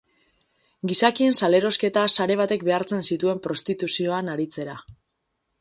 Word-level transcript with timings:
Gizakien 0.91 1.35
salerosketa 1.41 2.05
sare 2.13 2.39
batek 2.41 2.65
behartzen 2.71 3.07
zituen 3.11 3.45
prostituzioan 3.47 4.33
aritzera. 4.37 4.81